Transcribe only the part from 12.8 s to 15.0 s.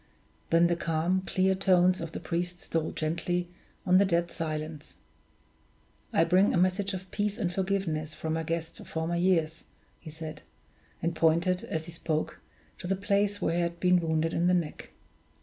the place where he had been wounded in the neck.